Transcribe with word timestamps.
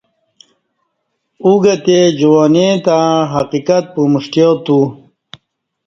اگہ 1.49 1.75
تے 1.85 1.97
جوانی 2.19 2.67
تݩ 2.85 3.05
حقیقت 3.33 3.83
پمݜٹیات 3.93 4.65